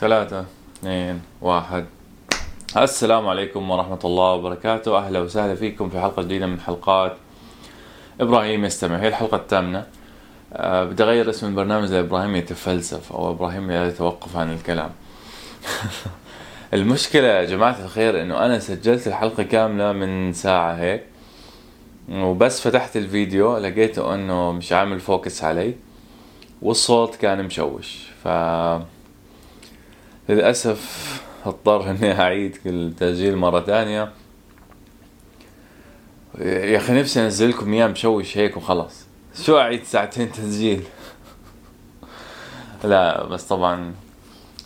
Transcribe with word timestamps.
ثلاثة 0.00 0.44
اثنين 0.78 1.22
واحد. 1.40 1.84
السلام 2.76 3.28
عليكم 3.28 3.70
ورحمة 3.70 3.98
الله 4.04 4.32
وبركاته. 4.32 4.98
أهلا 4.98 5.20
وسهلا 5.20 5.54
فيكم 5.54 5.88
في 5.90 6.00
حلقة 6.00 6.22
جديدة 6.22 6.46
من 6.46 6.60
حلقات 6.60 7.16
إبراهيم 8.20 8.64
يستمع. 8.64 8.96
هي 8.98 9.08
الحلقة 9.08 9.36
الثامنة. 9.36 9.86
أه 10.52 10.84
بدي 10.84 11.02
أغير 11.02 11.30
اسم 11.30 11.46
البرنامج 11.46 11.92
لإبراهيم 11.92 12.36
يتفلسف 12.36 13.12
أو 13.12 13.30
إبراهيم 13.30 13.70
يتوقف 13.70 14.36
عن 14.36 14.52
الكلام. 14.52 14.90
المشكلة 16.74 17.26
يا 17.26 17.44
جماعة 17.44 17.76
الخير 17.84 18.22
إنه 18.22 18.46
أنا 18.46 18.58
سجلت 18.58 19.06
الحلقة 19.06 19.42
كاملة 19.42 19.92
من 19.92 20.32
ساعة 20.32 20.72
هيك 20.72 21.04
وبس 22.10 22.60
فتحت 22.60 22.96
الفيديو 22.96 23.56
لقيته 23.56 24.14
إنه 24.14 24.52
مش 24.52 24.72
عامل 24.72 25.00
فوكس 25.00 25.44
علي 25.44 25.74
والصوت 26.62 27.16
كان 27.16 27.44
مشوش. 27.44 27.98
ف 28.24 28.28
للأسف 30.30 31.20
اضطر 31.46 31.90
إني 31.90 32.20
أعيد 32.20 32.58
التسجيل 32.66 33.36
مرة 33.36 33.60
ثانية. 33.60 34.12
يا 36.38 36.76
أخي 36.76 36.92
نفسي 36.92 37.20
انزل 37.20 37.48
لكم 37.48 37.72
إياه 37.72 37.86
مشوش 37.86 38.38
هيك 38.38 38.56
وخلاص. 38.56 39.06
شو 39.42 39.58
أعيد 39.58 39.84
ساعتين 39.84 40.32
تسجيل؟ 40.32 40.82
لا 42.84 43.26
بس 43.26 43.44
طبعا 43.44 43.94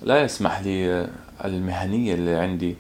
لا 0.03 0.23
يسمح 0.23 0.61
لي 0.61 1.09
المهنية 1.45 2.15
اللي 2.15 2.35
عندي. 2.35 2.77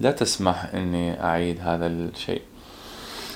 لا 0.00 0.10
تسمح 0.10 0.64
إني 0.74 1.24
أعيد 1.24 1.60
هذا 1.60 1.86
الشيء. 1.86 2.42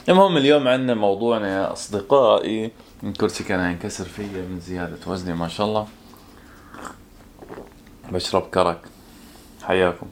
المهم 0.09 0.37
اليوم 0.37 0.69
عندنا 0.69 0.95
موضوعنا 0.95 1.49
يا 1.49 1.73
أصدقائي. 1.73 2.71
الكرسي 3.03 3.45
كان 3.45 3.71
ينكسر 3.71 4.05
فيا 4.05 4.43
من 4.51 4.61
زيادة 4.61 4.99
وزني 5.07 5.35
ما 5.35 5.49
شاء 5.49 5.67
الله. 5.67 5.87
بشرب 8.13 8.43
كرك. 8.43 8.92
حياكم. 9.67 10.07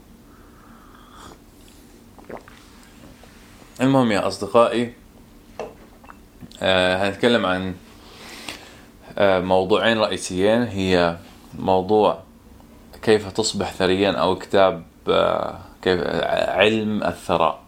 المهم 3.81 4.13
يا 4.13 4.27
أصدقائي 4.27 4.93
آه 6.63 7.09
هنتكلم 7.09 7.47
عن 7.47 7.75
آه 9.19 9.41
موضوعين 9.41 9.99
رئيسيين. 9.99 10.63
هي 10.63 11.17
موضوع 11.59 12.23
كيف 13.03 13.33
تصبح 13.33 13.73
ثريا 13.73 14.13
أو 14.13 14.39
كتاب 14.39 14.83
آه 15.09 15.59
كيف 15.83 16.01
علم 16.49 17.05
الثراء. 17.05 17.63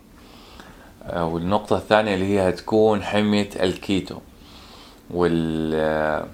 آه 1.05 1.25
والنقطة 1.25 1.77
الثانية 1.77 2.15
اللي 2.15 2.25
هي 2.25 2.49
هتكون 2.49 3.03
حمية 3.03 3.49
الكيتو. 3.61 4.19
وال 5.11 5.73
آه 5.75 6.27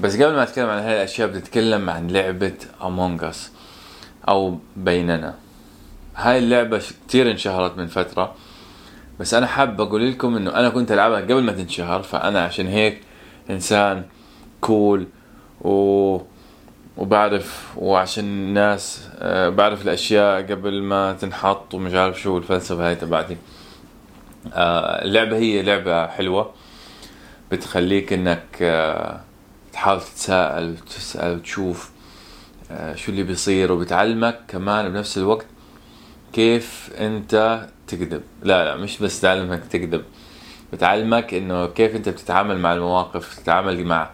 بس 0.00 0.14
قبل 0.14 0.34
ما 0.34 0.42
أتكلم 0.42 0.68
عن 0.68 0.78
هاي 0.78 0.94
الأشياء 0.96 1.28
بتتكلم 1.28 1.90
عن 1.90 2.08
لعبة 2.08 2.54
Among 2.82 3.24
Us 3.24 3.50
أو 4.28 4.58
بيننا. 4.76 5.34
هاي 6.16 6.38
اللعبة 6.38 6.82
كتير 7.08 7.30
انشهرت 7.30 7.78
من 7.78 7.86
فترة 7.86 8.34
بس 9.20 9.34
أنا 9.34 9.46
حاب 9.46 9.80
أقول 9.80 10.10
لكم 10.10 10.36
إنه 10.36 10.50
أنا 10.54 10.68
كنت 10.68 10.92
ألعبها 10.92 11.20
قبل 11.20 11.42
ما 11.42 11.52
تنشهر 11.52 12.02
فأنا 12.02 12.44
عشان 12.44 12.66
هيك 12.66 13.00
إنسان 13.50 14.04
cool 14.60 15.06
و 15.60 16.18
وبعرف 16.96 17.68
وعشان 17.76 18.24
الناس 18.24 19.08
آه 19.18 19.48
بعرف 19.48 19.82
الأشياء 19.82 20.42
قبل 20.42 20.82
ما 20.82 21.12
تنحط 21.12 21.74
ومش 21.74 21.94
عارف 21.94 22.20
شو 22.20 22.38
الفلسفة 22.38 22.88
هاي 22.88 22.94
تبعتي. 22.94 23.36
آه 24.54 25.04
اللعبة 25.04 25.36
هي 25.36 25.62
لعبة 25.62 26.06
حلوة 26.06 26.50
بتخليك 27.52 28.12
إنك 28.12 28.42
آه 28.62 29.20
تحاول 29.72 30.00
تتساءل 30.00 30.70
وتسأل 30.82 31.36
وتشوف 31.36 31.90
شو 32.94 33.12
اللي 33.12 33.22
بيصير 33.22 33.72
وبتعلمك 33.72 34.40
كمان 34.48 34.92
بنفس 34.92 35.18
الوقت 35.18 35.46
كيف 36.32 36.90
انت 36.98 37.66
تكذب. 37.86 38.22
لا 38.42 38.64
لا 38.64 38.76
مش 38.76 38.98
بس 38.98 39.20
تعلمك 39.20 39.64
تكذب. 39.70 40.02
بتعلمك 40.72 41.34
إنه 41.34 41.66
كيف 41.66 41.96
انت 41.96 42.08
بتتعامل 42.08 42.58
مع 42.58 42.72
المواقف 42.72 43.38
تتعامل 43.38 43.84
مع 43.84 44.10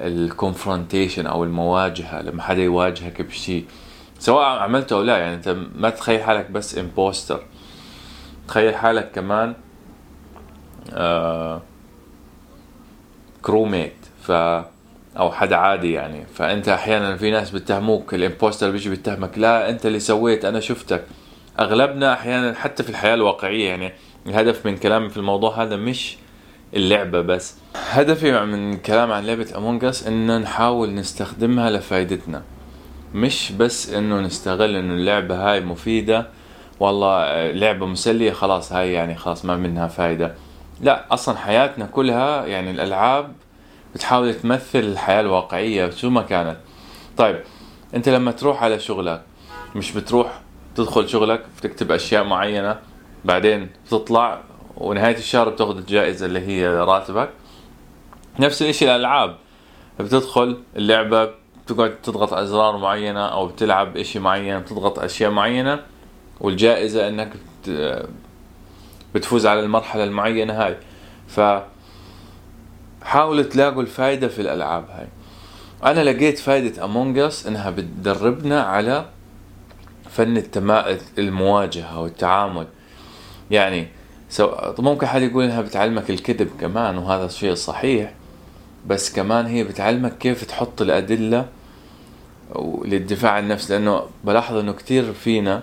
ال 0.00 0.09
confrontation 0.09 1.26
أو 1.26 1.44
المواجهة 1.44 2.22
لما 2.22 2.42
حدا 2.42 2.62
يواجهك 2.62 3.22
بشيء 3.22 3.64
سواء 4.18 4.44
عملته 4.44 4.96
أو 4.96 5.02
لا 5.02 5.18
يعني 5.18 5.34
أنت 5.34 5.56
ما 5.74 5.90
تخيل 5.90 6.22
حالك 6.22 6.50
بس 6.50 6.78
impostor 6.78 7.42
تخيل 8.48 8.74
حالك 8.74 9.12
كمان 9.14 9.54
آه 10.92 11.62
crewmate 13.42 13.96
ف 14.22 14.32
أو 15.16 15.32
حدا 15.32 15.56
عادي 15.56 15.92
يعني. 15.92 16.26
فأنت 16.34 16.68
أحيانا 16.68 17.16
في 17.16 17.30
ناس 17.30 17.50
بيتهموك 17.50 18.14
ال 18.14 18.20
impostor 18.20 18.70
بيجي 18.70 18.90
بيتهمك 18.90 19.38
لا 19.38 19.70
أنت 19.70 19.86
اللي 19.86 20.00
سويت 20.00 20.44
أنا 20.44 20.60
شفتك. 20.60 21.04
أغلبنا 21.60 22.12
أحيانا 22.12 22.54
حتى 22.54 22.82
في 22.82 22.88
الحياة 22.90 23.14
الواقعية 23.14 23.68
يعني 23.68 23.92
الهدف 24.26 24.66
من 24.66 24.76
كلامي 24.76 25.08
في 25.08 25.16
الموضوع 25.16 25.62
هذا 25.62 25.76
مش 25.76 26.16
اللعبة 26.76 27.20
بس. 27.20 27.56
هدفي 27.90 28.44
من 28.44 28.72
الكلام 28.72 29.12
عن 29.12 29.26
لعبة 29.26 29.46
Among 29.56 29.84
Us 29.84 30.06
إنه 30.06 30.38
نحاول 30.38 30.94
نستخدمها 30.94 31.70
لفائدتنا 31.70 32.42
مش 33.14 33.52
بس 33.52 33.92
إنه 33.94 34.20
نستغل 34.20 34.76
إنه 34.76 34.94
اللعبة 34.94 35.34
هاي 35.52 35.60
مفيدة 35.60 36.26
والله 36.80 37.50
لعبة 37.50 37.86
مسلية 37.86 38.32
خلاص 38.32 38.72
هاي 38.72 38.92
يعني 38.92 39.14
خلاص 39.16 39.44
ما 39.44 39.56
منها 39.56 39.88
فايدة. 39.88 40.34
لا 40.80 41.04
أصلا 41.10 41.36
حياتنا 41.36 41.86
كلها 41.86 42.46
يعني 42.46 42.70
الألعاب 42.70 43.32
بتحاول 43.94 44.34
تمثل 44.34 44.78
الحياة 44.78 45.20
الواقعية 45.20 45.90
شو 45.90 46.10
ما 46.10 46.22
كانت. 46.22 46.56
طيب 47.16 47.40
أنت 47.94 48.08
لما 48.08 48.30
تروح 48.32 48.62
على 48.62 48.80
شغلك 48.80 49.22
مش 49.76 49.92
بتروح 49.92 50.40
تدخل 50.74 51.08
شغلك 51.08 51.44
بتكتب 51.58 51.92
أشياء 51.92 52.24
معينة 52.24 52.78
بعدين 53.24 53.70
بتطلع 53.86 54.40
ونهاية 54.76 55.16
الشهر 55.16 55.48
بتاخذ 55.48 55.76
الجائزة 55.76 56.26
اللي 56.26 56.40
هي 56.40 56.68
راتبك. 56.68 57.30
نفس 58.38 58.62
الإشي 58.62 58.84
الألعاب 58.84 59.36
بتدخل 60.00 60.58
اللعبة 60.76 61.30
بتقعد 61.66 61.94
تضغط 62.02 62.32
أزرار 62.34 62.76
معينة 62.76 63.26
أو 63.26 63.46
بتلعب 63.46 63.96
إشي 63.96 64.18
معين 64.18 64.58
بتضغط 64.58 64.98
أشياء 64.98 65.30
معينة 65.30 65.80
والجائزة 66.40 67.08
إنك 67.08 67.32
بتفوز 69.14 69.46
على 69.46 69.60
المرحلة 69.60 70.04
المعينة 70.04 70.52
هاي. 70.52 70.76
ف 71.28 71.40
حاولوا 73.08 73.42
تلاقوا 73.42 73.82
الفايدة 73.82 74.28
في 74.28 74.42
الألعاب 74.42 74.84
هاي. 74.90 75.06
أنا 75.84 76.10
لقيت 76.10 76.38
فايدة 76.38 76.84
أمونج 76.84 77.18
أس 77.18 77.46
إنها 77.46 77.70
بتدربنا 77.70 78.62
على 78.62 79.04
فن 80.10 80.36
التما... 80.36 80.98
المواجهة 81.18 82.00
والتعامل. 82.00 82.66
يعني 83.50 83.88
سو... 84.30 84.50
ممكن 84.78 85.06
حد 85.06 85.22
يقول 85.22 85.44
إنها 85.44 85.60
بتعلمك 85.60 86.10
الكذب 86.10 86.50
كمان 86.60 86.98
وهذا 86.98 87.26
الشيء 87.26 87.54
صحيح 87.54 88.12
بس 88.86 89.12
كمان 89.12 89.46
هي 89.46 89.64
بتعلمك 89.64 90.18
كيف 90.18 90.44
تحط 90.44 90.82
الأدلة 90.82 91.46
للدفاع 92.84 93.32
عن 93.32 93.42
النفس 93.42 93.70
لأنه 93.70 94.02
بلاحظ 94.24 94.56
إنه 94.56 94.72
كتير 94.72 95.12
فينا 95.12 95.62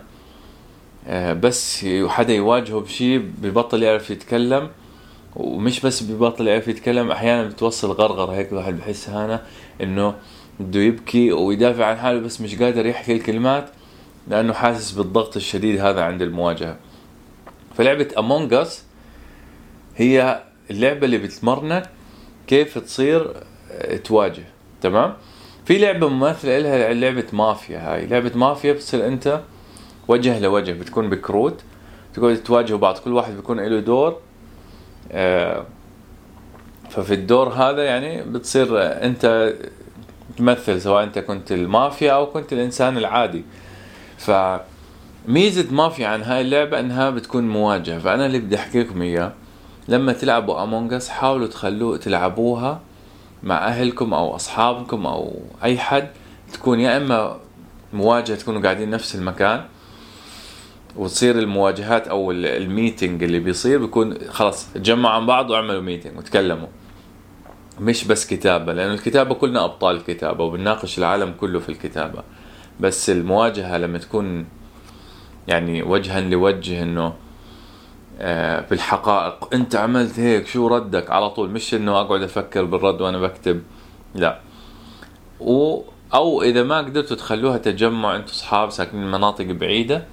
بس 1.13 1.85
حدا 2.07 2.34
يواجهه 2.34 2.79
بشيء 2.79 3.31
ببطل 3.38 3.84
يعرف 3.84 4.09
يتكلم 4.09 4.69
ومش 5.35 5.79
بس 5.81 6.03
ببطل 6.03 6.47
يعرف 6.47 6.68
يتكلم 6.68 7.12
أحيانا 7.12 7.47
بتوصل 7.47 7.91
غرغر 7.91 8.31
هيك 8.31 8.51
الواحد 8.51 8.78
بحس 8.78 9.09
هنا 9.09 9.41
إنه 9.81 10.16
بده 10.59 10.79
يبكي 10.79 11.31
ويدافع 11.31 11.85
عن 11.85 11.97
حاله 11.97 12.19
بس 12.19 12.41
مش 12.41 12.56
قادر 12.56 12.85
يحكي 12.85 13.12
الكلمات 13.12 13.69
لأنه 14.28 14.53
حاسس 14.53 14.91
بالضغط 14.91 15.35
الشديد 15.35 15.79
هذا 15.79 16.01
عند 16.01 16.22
المواجهة. 16.22 16.78
فلعبة 17.78 18.07
امونج 18.18 18.53
اس 18.53 18.84
هي 19.96 20.44
اللعبة 20.72 21.06
اللي 21.06 21.18
بتمرنك 21.18 21.90
كيف 22.47 22.78
تصير 22.78 23.34
تواجه 24.03 24.44
تمام؟ 24.81 25.13
في 25.66 25.78
لعبة 25.78 26.09
مماثلة 26.09 26.59
لها 26.59 26.94
لعبة 26.94 27.25
مافيا 27.34 27.94
هاي. 27.94 28.06
لعبة 28.06 28.31
مافيا 28.35 28.73
بتصير 28.73 29.08
أنت 29.08 29.41
وجه 30.08 30.40
لوجه 30.40 30.72
بتكون 30.72 31.09
بكروت 31.09 31.64
تقعد 32.14 32.38
تواجهوا 32.38 32.79
بعض 32.79 32.97
كل 32.97 33.14
واحد 33.14 33.35
بيكون 33.35 33.59
له 33.59 33.79
دور 33.79 34.20
ففي 36.90 37.13
الدور 37.13 37.49
هذا 37.49 37.84
يعني 37.84 38.23
بتصير 38.23 38.67
انت 38.81 39.53
تمثل 40.37 40.81
سواء 40.81 41.03
انت 41.03 41.19
كنت 41.19 41.52
المافيا 41.52 42.11
أو 42.11 42.25
كنت 42.25 42.53
الإنسان 42.53 42.97
العادي. 42.97 43.43
فميزة 44.17 45.66
مافيا 45.72 46.07
عن 46.07 46.22
هاي 46.22 46.41
اللعبة 46.41 46.79
إنها 46.79 47.09
بتكون 47.09 47.47
مواجهة. 47.47 47.99
فأنا 47.99 48.25
اللي 48.25 48.40
بدي 48.40 48.55
احكي 48.55 48.79
لكم 48.79 49.02
اياه 49.02 49.31
لما 49.87 50.13
تلعبوا 50.13 50.63
Among 50.63 51.03
حاولوا 51.03 51.47
تخلوه 51.47 51.97
تلعبوها 51.97 52.79
مع 53.43 53.67
أهلكم 53.67 54.13
أو 54.13 54.35
أصحابكم 54.35 55.05
أو 55.05 55.34
أي 55.63 55.78
حد 55.78 56.07
تكون 56.53 56.79
يا 56.79 56.97
إما 56.97 57.37
مواجهة 57.93 58.35
تكونوا 58.35 58.61
قاعدين 58.61 58.90
نفس 58.90 59.16
المكان 59.16 59.61
وتصير 60.95 61.39
المواجهات 61.39 62.07
أو 62.07 62.31
ال 62.31 62.43
meeting 62.43 63.23
اللي 63.23 63.39
بيصير 63.39 63.79
بيكون 63.79 64.17
خلاص 64.29 64.73
تجمعوا 64.73 65.15
عن 65.15 65.25
بعض 65.25 65.49
واعملوا 65.49 65.81
meeting 65.81 66.17
وتكلموا. 66.17 66.67
مش 67.79 68.05
بس 68.05 68.25
كتابة 68.25 68.73
لأن 68.73 68.91
الكتابة 68.91 69.35
كلنا 69.35 69.65
أبطال 69.65 69.95
الكتابة 69.95 70.43
وبنناقش 70.43 70.97
العالم 70.97 71.33
كله 71.39 71.59
في 71.59 71.69
الكتابة. 71.69 72.23
بس 72.79 73.09
المواجهة 73.09 73.77
لما 73.77 73.97
تكون 73.97 74.45
يعني 75.47 75.83
وجها 75.83 76.21
لوجه 76.21 76.83
إنه 76.83 77.13
آه، 78.19 78.65
بالحقائق 78.69 79.53
أنت 79.53 79.75
عملت 79.75 80.19
هيك 80.19 80.47
شو 80.47 80.67
ردك؟ 80.67 81.11
على 81.11 81.29
طول 81.29 81.49
مش 81.49 81.73
إنه 81.73 82.01
أقعد 82.01 82.21
أفكر 82.21 82.65
بالرد 82.65 83.01
وأنا 83.01 83.19
بكتب 83.19 83.61
لا. 84.15 84.39
و 85.39 85.81
أو 86.13 86.41
إذا 86.41 86.63
ما 86.63 86.77
قدرتوا 86.77 87.17
تخلوها 87.17 87.57
تجمع 87.57 88.15
أنتوا 88.15 88.31
أصحاب 88.31 88.69
ساكنين 88.69 89.11
مناطق 89.11 89.45
بعيدة 89.45 90.05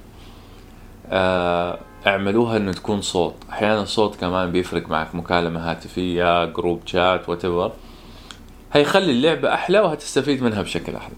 اعملوها 2.07 2.57
إنه 2.57 2.73
تكون 2.73 3.01
صوت. 3.01 3.35
أحيانا 3.51 3.83
الصوت 3.83 4.17
كمان 4.17 4.53
بيفرق 4.53 4.89
معك 4.89 5.15
مكالمة 5.15 5.71
هاتفية 5.71 6.45
group 6.45 6.81
chat 6.87 7.29
وهيخلي 7.29 9.11
اللعبة 9.13 9.55
أحلى 9.55 9.81
وهتستفيد 9.81 10.43
منها 10.43 10.63
بشكل 10.63 10.95
أحلى. 10.97 11.15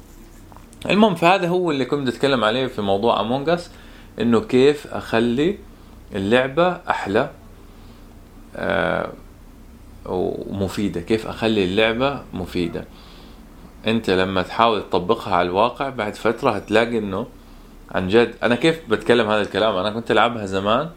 المهم 0.91 1.15
فهذا 1.15 1.49
هو 1.49 1.71
اللي 1.71 1.85
كنت 1.85 2.09
أتكلم 2.09 2.45
عليه 2.45 2.67
في 2.67 2.83
موضوع 2.83 3.21
امونج 3.21 3.49
اس 3.49 3.71
إنه 4.21 4.41
كيف 4.41 4.87
أخلي 4.87 5.59
اللعبة 6.15 6.69
أحلى 6.91 7.31
آه 8.57 9.13
ومفيدة. 10.07 11.01
كيف 11.01 11.27
أخلي 11.27 11.65
اللعبة 11.65 12.23
مفيدة. 12.33 12.85
أنت 13.87 14.11
لما 14.11 14.43
تحاول 14.43 14.83
تطبقها 14.83 15.35
على 15.35 15.49
الواقع 15.49 15.89
بعد 15.89 16.15
فترة 16.15 16.51
هتلاقي 16.51 16.99
إنه 16.99 17.27
عن 17.91 18.09
جد. 18.09 18.35
أنا 18.43 18.55
كيف 18.55 18.81
بتكلم 18.89 19.31
هذا 19.31 19.43
الكلام؟ 19.43 19.77
أنا 19.77 19.91
كنت 19.91 20.11
ألعبها 20.11 20.47
زمان 20.47 20.91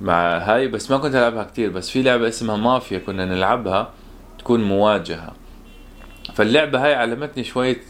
مع 0.00 0.38
هاي 0.38 0.68
بس 0.68 0.90
ما 0.90 0.98
كنت 0.98 1.14
ألعبها 1.14 1.44
كتير. 1.44 1.70
بس 1.70 1.90
في 1.90 2.02
لعبة 2.02 2.28
اسمها 2.28 2.56
مافيا 2.56 2.98
كنا 2.98 3.24
نلعبها 3.24 3.90
تكون 4.38 4.64
مواجهة. 4.64 5.32
فاللعبة 6.34 6.84
هاي 6.84 6.94
علمتني 6.94 7.44
شوية 7.44 7.80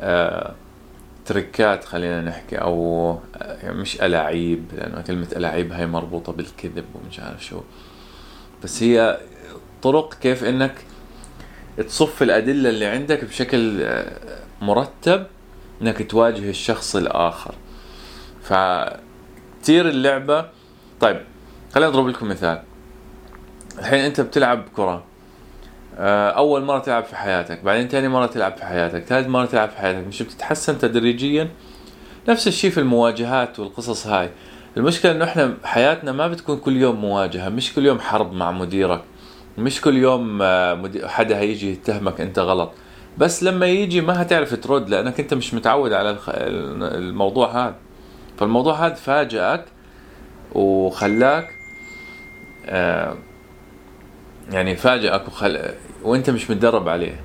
آه 0.00 0.54
تركات 1.26 1.84
خلينا 1.84 2.20
نحكي 2.20 2.56
أو 2.56 3.18
يعني 3.40 3.76
مش 3.76 4.02
ألاعيب 4.02 4.64
لأنه 4.76 5.00
كلمة 5.00 5.28
ألاعيب 5.36 5.72
هاي 5.72 5.86
مربوطة 5.86 6.32
بالكذب 6.32 6.84
ومش 6.94 7.20
عارف 7.20 7.44
شو. 7.44 7.60
بس 8.64 8.82
هي 8.82 9.20
طرق 9.82 10.14
كيف 10.14 10.44
إنك 10.44 10.74
تصف 11.76 12.22
الأدلة 12.22 12.68
اللي 12.70 12.86
عندك 12.86 13.24
بشكل 13.24 13.82
آه، 13.82 14.18
مرتب 14.62 15.26
إنك 15.82 16.10
تواجه 16.10 16.50
الشخص 16.50 16.96
الآخر. 16.96 17.54
فتير 18.42 19.88
اللعبة. 19.88 20.46
طيب 21.00 21.20
خليني 21.74 21.90
أضرب 21.90 22.08
لكم 22.08 22.28
مثال. 22.28 22.62
الحين 23.78 23.98
أنت 24.00 24.20
بتلعب 24.20 24.64
كرة. 24.76 25.04
آه، 25.98 26.30
أول 26.30 26.64
مرة 26.64 26.78
تلعب 26.78 27.04
في 27.04 27.16
حياتك 27.16 27.60
بعدين 27.64 27.88
ثاني 27.88 28.08
مرة 28.08 28.26
تلعب 28.26 28.56
في 28.56 28.64
حياتك 28.64 29.04
ثالث 29.04 29.28
مرة 29.28 29.46
تلعب 29.46 29.68
في 29.70 29.76
حياتك 29.76 30.06
مش 30.06 30.22
بتتحسن 30.22 30.78
تدريجيا. 30.78 31.48
نفس 32.28 32.48
الشيء 32.48 32.70
في 32.70 32.80
المواجهات 32.80 33.58
والقصص 33.58 34.06
هاي. 34.06 34.30
المشكلة 34.76 35.12
إنه 35.12 35.24
إحنا 35.24 35.54
حياتنا 35.64 36.12
ما 36.12 36.28
بتكون 36.28 36.56
كل 36.58 36.76
يوم 36.76 36.96
مواجهة 36.96 37.48
مش 37.48 37.74
كل 37.74 37.86
يوم 37.86 38.00
حرب 38.00 38.32
مع 38.32 38.50
مديرك 38.50 39.02
مش 39.58 39.80
كل 39.80 39.96
يوم 39.96 40.38
آه، 40.42 40.90
حدا 41.06 41.38
هيجي 41.38 41.72
يتهمك 41.72 42.20
أنت 42.20 42.38
غلط. 42.38 42.72
بس 43.18 43.42
لما 43.42 43.66
يجي 43.66 44.00
ما 44.00 44.22
هتعرف 44.22 44.54
ترد 44.54 44.88
لأنك 44.88 45.20
أنت 45.20 45.34
مش 45.34 45.54
متعود 45.54 45.92
على 45.92 46.16
الموضوع 46.28 47.66
هذا. 47.66 47.76
فالموضوع 48.38 48.86
هذا 48.86 48.94
فاجأك 48.94 49.64
وخلاك 50.52 51.48
آه 52.66 53.16
يعني 54.52 54.76
فاجئك 54.76 55.28
وخل... 55.28 55.58
وأنت 56.02 56.30
مش 56.30 56.50
متدرب 56.50 56.88
عليه. 56.88 57.20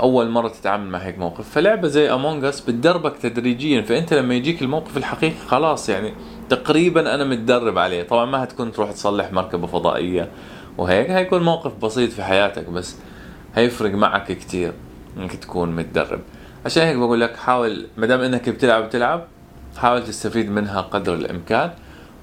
أول 0.00 0.28
مرة 0.28 0.48
تتعامل 0.48 0.86
مع 0.86 0.98
هيك 0.98 1.18
موقف. 1.18 1.48
فلعبة 1.50 1.88
زي 1.88 2.12
امونج 2.12 2.44
اس 2.44 2.60
بتدربك 2.60 3.16
تدريجيا. 3.16 3.82
فأنت 3.82 4.14
لما 4.14 4.34
يجيك 4.34 4.62
الموقف 4.62 4.96
الحقيقي 4.96 5.34
خلاص 5.48 5.88
يعني 5.88 6.12
تقريبا 6.48 7.14
أنا 7.14 7.24
متدرب 7.24 7.78
عليه. 7.78 8.02
طبعا 8.02 8.24
ما 8.24 8.44
هتكون 8.44 8.72
تروح 8.72 8.92
تصلح 8.92 9.32
مركبة 9.32 9.66
فضائية 9.66 10.28
وهيك. 10.78 11.10
هيكون 11.10 11.42
موقف 11.42 11.84
بسيط 11.84 12.10
في 12.12 12.22
حياتك 12.22 12.70
بس 12.70 12.96
هيفرق 13.54 13.90
معك 13.90 14.32
كتير. 14.32 14.72
انك 15.16 15.36
تكون 15.36 15.76
متدرب. 15.76 16.20
عشان 16.66 16.82
هيك 16.82 16.96
بقول 16.96 17.20
لك 17.20 17.36
حاول 17.36 17.86
ما 17.96 18.06
دام 18.06 18.20
إنك 18.20 18.48
بتلعب 18.48 18.84
بتلعب 18.84 19.24
حاول 19.76 20.04
تستفيد 20.04 20.50
منها 20.50 20.80
قدر 20.80 21.14
الإمكان 21.14 21.70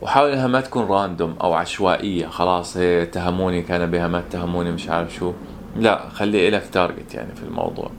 وحاول 0.02 0.32
إنها 0.32 0.48
ما 0.48 0.62
تكون 0.62 0.86
random 0.86 1.36
أو 1.42 1.54
عشوائية. 1.54 2.28
خلاص 2.28 2.78
هي 2.78 3.04
اتهموني 3.04 3.62
كان 3.62 3.92
بها 3.92 4.08
ما 4.08 4.20
اتهموني 4.20 4.72
مش 4.72 4.90
عارف 4.90 5.14
شو. 5.14 5.34
لا 5.76 6.10
خلي 6.10 6.50
لك 6.50 6.64
target 6.72 7.14
يعني 7.14 7.36
في 7.36 7.44
الموضوع. 7.44 7.92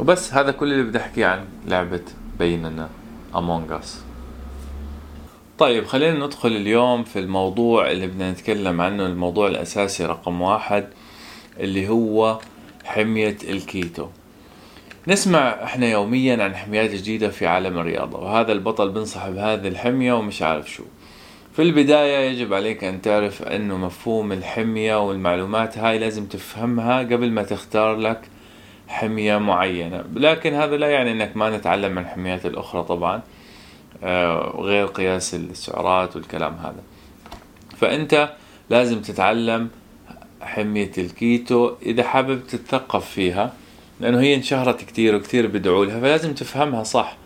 وبس 0.00 0.34
هذا 0.34 0.50
كل 0.50 0.72
اللي 0.72 0.82
بدي 0.82 0.98
احكيه 0.98 1.26
عن 1.26 1.44
لعبة 1.66 2.00
بيننا 2.38 2.88
Among 3.36 3.72
Us 3.72 4.00
طيب 5.58 5.86
خلينا 5.86 6.26
ندخل 6.26 6.48
اليوم 6.48 7.04
في 7.04 7.18
الموضوع 7.18 7.90
اللي 7.90 8.06
بدنا 8.06 8.30
نتكلم 8.30 8.80
عنه 8.80 9.06
الموضوع 9.06 9.48
الأساسي 9.48 10.06
رقم 10.06 10.40
واحد 10.40 10.88
اللي 11.60 11.88
هو 11.88 12.38
حمية 12.84 13.36
الكيتو. 13.48 14.06
نسمع 15.08 15.64
إحنا 15.64 15.86
يوميا 15.86 16.44
عن 16.44 16.56
حميات 16.56 16.90
جديدة 16.90 17.28
في 17.28 17.46
عالم 17.46 17.78
الرياضة 17.78 18.18
وهذا 18.18 18.52
البطل 18.52 18.88
بنصح 18.88 19.28
بهذه 19.28 19.68
الحمية 19.68 20.12
ومش 20.12 20.42
عارف 20.42 20.70
شو. 20.70 20.82
في 21.52 21.62
البداية 21.62 22.30
يجب 22.30 22.54
عليك 22.54 22.84
أن 22.84 23.02
تعرف 23.02 23.42
أنه 23.42 23.76
مفهوم 23.76 24.32
الحمية 24.32 25.08
والمعلومات 25.08 25.78
هاي 25.78 25.98
لازم 25.98 26.26
تفهمها 26.26 26.98
قبل 26.98 27.30
ما 27.30 27.42
تختار 27.42 27.96
لك 27.96 28.20
حمية 28.88 29.38
معينة. 29.38 30.04
لكن 30.14 30.54
هذا 30.54 30.76
لا 30.76 30.90
يعني 30.90 31.12
أنك 31.12 31.36
ما 31.36 31.56
نتعلم 31.56 31.98
عن 31.98 32.04
الحميات 32.04 32.46
الأخرى 32.46 32.82
طبعا 32.82 33.22
آه، 34.02 34.54
غير 34.58 34.86
قياس 34.86 35.34
السعرات 35.34 36.16
والكلام 36.16 36.54
هذا. 36.54 36.82
فأنت 37.76 38.32
لازم 38.70 39.00
تتعلم 39.00 39.70
حمية 40.40 40.90
الكيتو 40.98 41.74
إذا 41.82 42.02
حابب 42.02 42.46
تتثقف 42.46 43.10
فيها 43.10 43.52
لأنه 44.00 44.20
هي 44.20 44.34
انشهرت 44.34 44.84
كتير 44.84 45.14
وكتير 45.14 45.46
بدعوا 45.46 45.84
لها 45.84 46.00
فلازم 46.00 46.34
تفهمها 46.34 46.82
صح. 46.82 47.16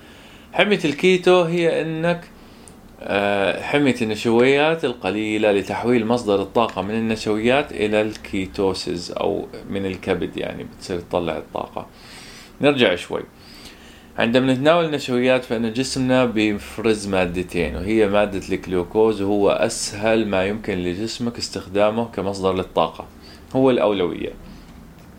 حمية 0.53 0.81
الكيتو 0.85 1.43
هي 1.43 1.83
أنك 1.83 2.25
آه، 3.01 3.63
حمية 3.63 3.95
النشويات 4.03 4.85
القليلة 4.85 5.53
لتحويل 5.53 6.07
مصدر 6.07 6.43
الطاقة 6.43 6.83
من 6.83 6.95
النشويات 6.95 7.73
إلى 7.73 8.01
ال 8.01 8.14
ketosis 8.14 9.11
أو 9.11 9.47
من 9.71 9.87
الكبد 9.87 10.37
يعني 10.37 10.65
بتصير 10.65 11.01
تطلع 11.01 11.37
الطاقة. 11.37 11.87
نرجع 12.61 12.95
شوي. 12.95 13.23
عندما 14.19 14.53
نتناول 14.53 14.85
النشويات 14.85 15.45
فإن 15.45 15.73
جسمنا 15.73 16.25
بيفرز 16.25 17.07
مادتين 17.07 17.77
وهي 17.77 18.09
مادة 18.09 18.43
الجلوكوز 18.49 19.23
وهو 19.23 19.51
أسهل 19.51 20.29
ما 20.29 20.45
يمكن 20.45 20.79
لجسمك 20.79 21.39
استخدامه 21.39 22.05
كمصدر 22.05 22.53
للطاقة. 22.55 23.07
هو 23.57 23.71
الأولوية. 23.71 24.33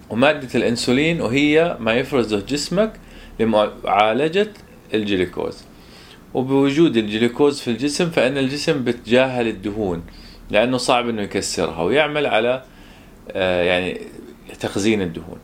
ومادة 0.10 0.48
الأنسولين 0.56 1.22
وهي 1.22 1.78
ما 1.80 1.94
يفرزه 1.94 2.40
جسمك 2.40 2.94
لمعالجة 3.40 4.54
الجلوكوز 4.94 5.64
وبوجود 6.34 6.98
الجلوكوز 6.98 7.60
في 7.60 7.68
الجسم 7.72 8.10
فإن 8.10 8.38
الجسم 8.38 8.84
بتجاهل 8.84 9.48
الدهون 9.48 10.04
لأنه 10.52 10.78
صعب 10.78 11.10
إنه 11.10 11.22
يكسرها 11.22 11.82
ويعمل 11.82 12.26
على 12.26 12.64
آه، 13.32 13.64
يعني 13.64 14.02
تخزين 14.60 15.02
الدهون. 15.02 15.38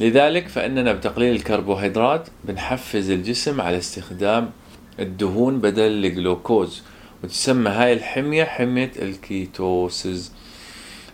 لذلك 0.00 0.48
فإننا 0.48 0.92
بتقليل 0.92 1.34
الكربوهيدرات 1.36 2.28
بنحفز 2.44 3.10
الجسم 3.10 3.60
على 3.60 3.78
استخدام 3.78 4.50
الدهون 5.00 5.58
بدل 5.58 5.82
الجلوكوز 5.82 6.82
وتسمى 7.24 7.70
هاي 7.70 7.92
الحمية 7.92 8.44
حمية 8.44 8.90
الكيتوسز 9.02 10.32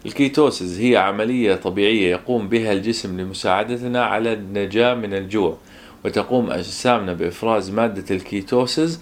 ال 0.06 0.16
ketosis 0.16 0.80
هي 0.80 0.96
عملية 0.96 1.54
طبيعية 1.54 2.10
يقوم 2.10 2.48
بها 2.48 2.72
الجسم 2.72 3.20
لمساعدتنا 3.20 4.04
على 4.04 4.32
النجاة 4.32 4.94
من 4.94 5.14
الجوع 5.14 5.58
وتقوم 6.04 6.50
أجسامنا 6.50 7.12
بإفراز 7.12 7.70
مادة 7.70 8.14
ال 8.14 8.25
ketosis 8.25 9.00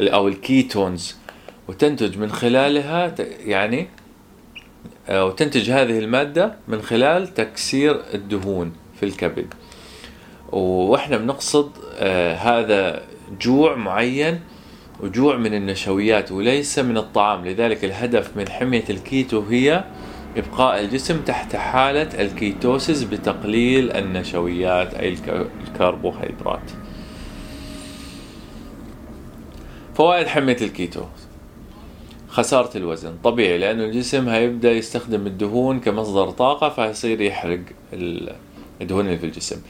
أو 0.00 0.28
ال 0.28 0.38
ketones. 0.38 1.16
وتنتج 1.68 2.18
من 2.18 2.32
خلالها 2.32 3.14
يعني 3.46 3.88
آه، 5.08 5.24
وتنتج 5.24 5.70
هذه 5.70 5.98
المادة 5.98 6.54
من 6.68 6.82
خلال 6.82 7.34
تكسير 7.34 8.00
الدهون. 8.14 8.72
في 9.00 9.06
الكبد. 9.06 9.54
وإحنا 10.52 11.16
بنقصد 11.16 11.70
آه، 11.98 12.34
هذا 12.34 13.02
جوع 13.40 13.74
معين 13.76 14.40
وجوع 15.00 15.36
من 15.36 15.54
النشويات 15.54 16.32
وليس 16.32 16.78
من 16.78 16.96
الطعام. 16.96 17.46
لذلك 17.46 17.84
الهدف 17.84 18.36
من 18.36 18.48
حمية 18.48 18.84
الكيتو 18.90 19.40
هي 19.40 19.84
إبقاء 20.36 20.80
الجسم 20.80 21.20
تحت 21.20 21.56
حالة 21.56 22.22
ال 22.22 22.32
ketosis 22.32 23.02
بتقليل 23.02 23.92
النشويات 23.92 24.94
أي 24.94 25.16
الكربوهيدرات. 25.68 26.70
فوائد 29.94 30.26
حمية 30.26 30.56
الكيتو. 30.60 31.02
خسارة 32.28 32.76
الوزن. 32.76 33.14
طبيعي 33.24 33.58
لأنه 33.58 33.84
الجسم 33.84 34.28
هيبدأ 34.28 34.72
يستخدم 34.72 35.26
الدهون 35.26 35.80
كمصدر 35.80 36.30
طاقة 36.30 36.68
فهيصير 36.68 37.20
يحرق 37.20 37.60
الدهون 38.82 39.06
اللي 39.06 39.18
في 39.18 39.26
الجسم. 39.26 39.62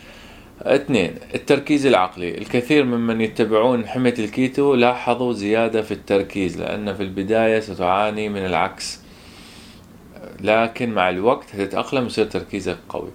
اثنين 0.63 1.15
التركيز 1.35 1.87
العقلي. 1.87 2.39
الكثير 2.39 2.85
ممن 2.85 3.21
يتبعون 3.21 3.87
حمية 3.87 4.15
الكيتو 4.19 4.75
لاحظوا 4.75 5.33
زيادة 5.33 5.83
في 5.83 5.93
التركيز 5.93 6.61
لأن 6.61 6.95
في 6.95 7.03
البداية 7.03 7.61
ستعاني 7.61 8.29
من 8.29 8.47
العكس. 8.47 9.01
لكن 10.41 10.91
مع 10.91 11.11
الوقت 11.11 11.55
هتتأقلم 11.55 12.03
ويصير 12.05 12.25
تركيزك 12.25 12.77
قوي. 12.89 13.11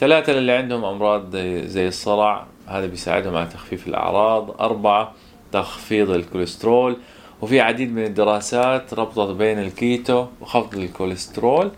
ثلاثة 0.00 0.32
للي 0.32 0.52
عندهم 0.52 0.84
أمراض 0.84 1.36
زي 1.66 1.88
الصرع 1.88 2.46
هذا 2.66 2.86
بيساعدهم 2.86 3.36
على 3.36 3.46
تخفيف 3.46 3.88
الأعراض. 3.88 4.60
أربعة 4.60 5.12
تخفيض 5.52 6.10
الكوليسترول. 6.10 6.96
وفي 7.42 7.60
عديد 7.60 7.92
من 7.92 8.04
الدراسات 8.04 8.94
ربطت 8.94 9.36
بين 9.36 9.58
الكيتو 9.58 10.26
وخفض 10.40 10.78
الكوليسترول. 10.78 11.70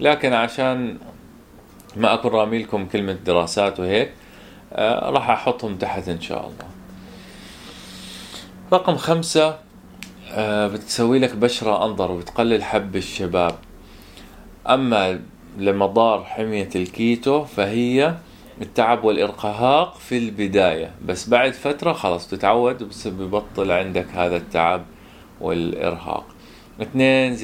لكن 0.00 0.32
عشان 0.32 0.98
ما 1.96 2.14
أكون 2.14 2.30
رامي 2.30 2.58
لكم 2.58 2.86
كلمة 2.86 3.12
دراسات 3.12 3.80
وهيك 3.80 4.12
آه 4.72 5.10
راح 5.10 5.30
أحطهم 5.30 5.76
تحت 5.76 6.08
إن 6.08 6.20
شاء 6.20 6.40
الله. 6.40 6.68
رقم 8.72 8.96
خمسة 8.96 9.58
آه 10.32 10.66
بتسوي 10.66 11.18
لك 11.18 11.34
بشرة 11.34 11.84
أنظر 11.84 12.10
وبتقلل 12.10 12.64
حب 12.64 12.96
الشباب. 12.96 13.54
أما 14.68 15.20
لمضار 15.58 16.24
حمية 16.24 16.68
الكيتو 16.76 17.44
فهي 17.44 18.14
التعب 18.62 19.04
والإرهاق 19.04 19.94
في 19.96 20.18
البداية. 20.18 20.90
بس 21.06 21.28
بعد 21.28 21.52
فترة 21.52 21.92
خلاص 21.92 22.28
تتعود 22.28 22.82
بس 22.82 23.08
ببطل 23.08 23.70
عندك 23.70 24.06
هذا 24.14 24.36
التعب 24.36 24.84
والإرهاق. 25.40 26.35
اثنين 26.82 27.34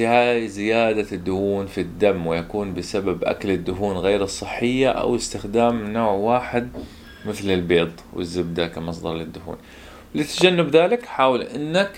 زيادة 0.49 1.07
الدهون 1.12 1.67
في 1.67 1.81
الدم 1.81 2.27
ويكون 2.27 2.75
بسبب 2.75 3.25
أكل 3.25 3.51
الدهون 3.51 3.97
غير 3.97 4.23
الصحية 4.23 4.89
أو 4.89 5.17
استخدام 5.17 5.93
نوع 5.93 6.12
واحد 6.12 6.69
مثل 7.27 7.51
البيض 7.51 7.93
والزبدة 8.12 8.67
كمصدر 8.67 9.15
للدهون. 9.15 9.57
لتجنب 10.15 10.77
ذلك 10.77 11.07
حاول 11.07 11.43
أنك 11.43 11.91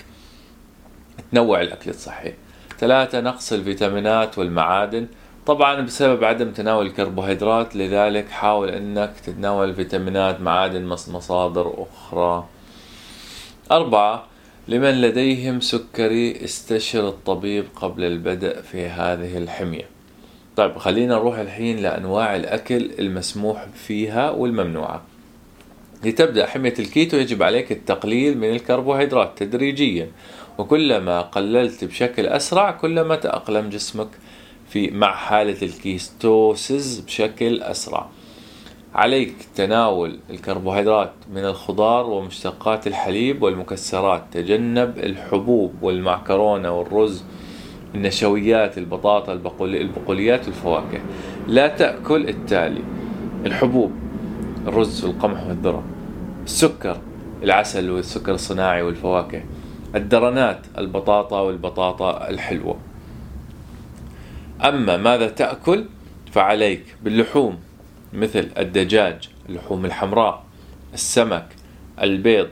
تنوع 1.31 1.61
الأكل 1.61 1.89
الصحي. 1.89 2.33
ثلاثة 2.77 3.21
نقص 3.21 3.53
الفيتامينات 3.53 4.37
والمعادن. 4.37 5.07
طبعا 5.45 5.81
بسبب 5.81 6.23
عدم 6.23 6.51
تناول 6.51 6.85
الكربوهيدرات 6.85 7.75
لذلك 7.75 8.29
حاول 8.29 8.69
إنك 8.69 9.13
تتناول 9.25 9.75
فيتامينات 9.75 10.41
معادن 10.41 10.85
مصادر 10.85 11.73
أخرى. 11.77 12.45
أربعة 13.71 14.25
لمن 14.67 15.01
لديهم 15.01 15.59
سكري 15.59 16.43
استشر 16.43 17.07
الطبيب 17.07 17.65
قبل 17.75 18.03
البدء 18.03 18.61
في 18.61 18.85
هذه 18.85 19.37
الحمية. 19.37 19.89
طيب 20.55 20.77
خلينا 20.77 21.15
نروح 21.15 21.37
الحين 21.37 21.77
لأنواع 21.77 22.35
الأكل 22.35 22.91
المسموح 22.99 23.65
فيها 23.87 24.31
والممنوعة. 24.31 25.03
لتبدأ 26.03 26.45
حمية 26.45 26.73
الكيتو 26.79 27.17
يجب 27.17 27.43
عليك 27.43 27.71
التقليل 27.71 28.37
من 28.37 28.49
الكربوهيدرات 28.49 29.43
تدريجيا 29.43 30.11
وكلما 30.57 31.21
قللت 31.21 31.83
بشكل 31.83 32.25
أسرع 32.25 32.71
كلما 32.71 33.15
تأقلم 33.15 33.69
جسمك 33.69 34.09
في 34.69 34.91
مع 34.91 35.15
حالة 35.15 35.61
ال 35.61 35.78
ketosis 35.78 36.99
بشكل 36.99 37.61
أسرع. 37.61 38.09
عليك 38.95 39.35
تناول 39.55 40.19
الكربوهيدرات 40.29 41.11
من 41.33 41.45
الخضار 41.45 42.05
ومشتقات 42.05 42.87
الحليب 42.87 43.43
والمكسرات. 43.43 44.23
تجنب 44.31 44.97
الحبوب 44.97 45.73
والمعكرونة 45.81 46.71
والرز 46.71 47.23
النشويات 47.95 48.77
البطاطا 48.77 49.33
البقوليات 49.33 50.45
والفواكه. 50.45 50.99
لا 51.47 51.67
تأكل 51.67 52.29
التالي. 52.29 52.81
الحبوب 53.45 53.91
الرز 54.67 55.05
والقمح 55.05 55.47
والذرة 55.47 55.83
السكر 56.45 56.97
العسل 57.43 57.89
والسكر 57.91 58.33
الصناعي 58.33 58.81
والفواكه 58.81 59.43
الدرنات 59.95 60.59
البطاطا 60.77 61.41
والبطاطا 61.41 62.29
الحلوة. 62.29 62.77
أما 64.63 64.97
ماذا 64.97 65.27
تأكل؟ 65.27 65.85
فعليك 66.31 66.95
باللحوم. 67.03 67.64
مثل 68.15 68.49
الدجاج 68.57 69.29
اللحوم 69.49 69.85
الحمراء 69.85 70.43
السمك 70.93 71.45
البيض 72.01 72.47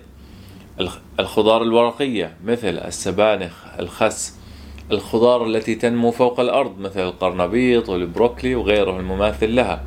الخضار 1.19 1.63
الورقية 1.63 2.33
مثل 2.45 2.77
السبانخ 2.77 3.53
الخس 3.79 4.37
الخضار 4.91 5.45
التي 5.45 5.75
تنمو 5.75 6.11
فوق 6.11 6.39
الأرض 6.39 6.79
مثل 6.79 6.99
القرنبيط 6.99 7.89
والبروكلي 7.89 8.55
وغيره 8.55 8.99
المماثل 8.99 9.55
لها. 9.55 9.83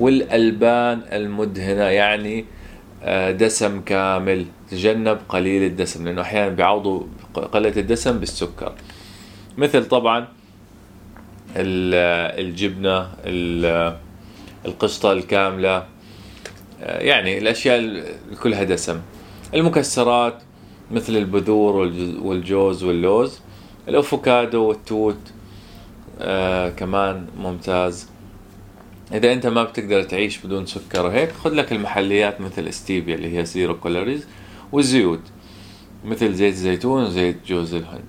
والألبان 0.00 1.02
المدهنة 1.12 1.82
يعني 1.82 2.44
آه، 3.02 3.30
دسم 3.30 3.80
كامل 3.80 4.46
تجنب 4.70 5.18
قليل 5.28 5.62
الدسم 5.62 6.04
لأنه 6.04 6.20
أحيانا 6.20 6.48
بيعوضوا 6.48 7.02
قلة 7.52 7.72
الدسم 7.76 8.18
بالسكر. 8.18 8.72
مثل 9.58 9.84
طبعا 9.88 10.28
الجبنة 11.56 13.08
القشطة 14.66 15.12
الكاملة. 15.12 15.86
يعني 16.80 17.38
الأشياء 17.38 18.04
كلها 18.42 18.64
دسم. 18.64 19.00
المكسرات 19.54 20.42
مثل 20.90 21.16
البذور 21.16 21.76
والجوز 22.22 22.84
واللوز 22.84 23.40
الأفوكادو 23.88 24.62
والتوت 24.62 25.18
آه 26.20 26.68
كمان 26.68 27.26
ممتاز. 27.38 28.08
إذا 29.14 29.32
أنت 29.32 29.46
ما 29.46 29.64
بتقدر 29.64 30.02
تعيش 30.02 30.38
بدون 30.38 30.66
سكر 30.66 31.06
وهيك 31.06 31.32
خذ 31.32 31.54
لك 31.54 31.72
المحليات 31.72 32.40
مثل 32.40 32.68
ستيفيا 32.68 33.14
اللي 33.14 33.38
هي 33.38 33.44
zero 33.44 33.80
calories 33.80 34.26
والزيوت 34.72 35.20
مثل 36.04 36.34
زيت 36.34 36.52
الزيتون 36.52 37.04
وزيت 37.04 37.36
جوز 37.46 37.74
الهند. 37.74 38.04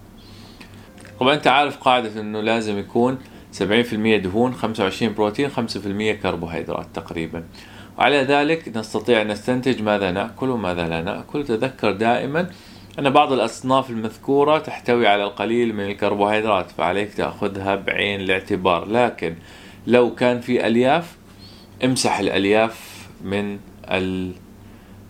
طبعا 1.20 1.34
أنت 1.34 1.48
عارف 1.48 1.78
قاعدة 1.78 2.22
إنه 2.22 2.42
لازم 2.42 2.78
يكون 2.78 3.18
70% 3.60 4.18
دهون 4.24 4.54
25 4.54 5.14
بروتين 5.14 5.50
5% 5.50 6.22
كربوهيدرات 6.24 6.88
تقريبا. 6.94 7.44
وعلى 7.98 8.18
ذلك 8.18 8.78
نستطيع 8.78 9.22
أن 9.22 9.28
نستنتج 9.28 9.82
ماذا 9.82 10.12
نأكل 10.12 10.50
وماذا 10.50 10.88
لا 10.88 11.02
نأكل. 11.02 11.46
تذكر 11.46 11.92
دائما 11.92 12.50
أن 13.00 13.10
بعض 13.10 13.34
الأصناف 13.34 13.90
المذكورة 13.90 14.58
تحتوي 14.58 15.08
على 15.08 15.24
القليل 15.24 15.76
من 15.76 15.86
الكربوهيدرات 15.86 16.72
فعليك 16.72 17.14
تأخذها 17.14 17.76
بعين 17.76 18.22
الاعتبار. 18.22 18.86
لكن 18.86 19.36
لو 19.88 20.16
كان 20.16 20.42
في 20.42 20.68
ألياف 20.68 21.16
امسح 21.84 22.20
الألياف 22.20 23.08
من 23.24 23.60